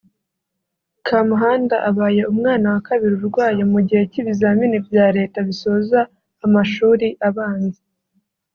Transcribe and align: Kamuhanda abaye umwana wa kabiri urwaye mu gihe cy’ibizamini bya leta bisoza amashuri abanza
Kamuhanda 1.07 1.75
abaye 1.89 2.21
umwana 2.31 2.65
wa 2.73 2.81
kabiri 2.87 3.13
urwaye 3.19 3.61
mu 3.71 3.79
gihe 3.87 4.03
cy’ibizamini 4.11 4.77
bya 4.87 5.05
leta 5.17 5.37
bisoza 5.49 5.99
amashuri 6.45 7.07
abanza 7.29 7.81